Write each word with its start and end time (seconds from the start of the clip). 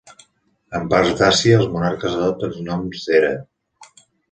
En 0.79 0.87
parts 0.93 1.11
d'Àsia, 1.19 1.59
els 1.65 1.69
monarques 1.75 2.17
adopten 2.23 2.59
noms 2.71 3.07
d'era. 3.11 3.31